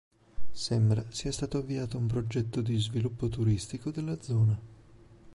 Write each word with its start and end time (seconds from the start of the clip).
Sembra 0.51 1.05
sia 1.09 1.31
stato 1.31 1.59
avviato 1.59 1.95
un 1.95 2.07
progetto 2.07 2.61
di 2.61 2.75
sviluppo 2.79 3.29
turistico 3.29 3.91
della 3.91 4.19
zona. 4.19 4.59